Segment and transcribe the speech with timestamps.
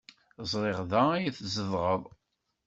[0.51, 2.01] Ẓriɣ da ay tzedɣeḍ.